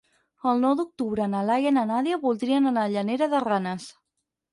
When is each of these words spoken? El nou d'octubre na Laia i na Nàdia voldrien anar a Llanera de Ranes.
El 0.51 0.61
nou 0.61 0.71
d'octubre 0.77 1.27
na 1.33 1.41
Laia 1.49 1.73
i 1.73 1.73
na 1.75 1.83
Nàdia 1.89 2.17
voldrien 2.23 2.71
anar 2.71 2.87
a 2.89 2.91
Llanera 2.95 3.29
de 3.35 3.43
Ranes. 3.45 3.87